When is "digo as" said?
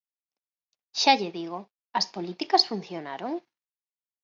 1.37-2.05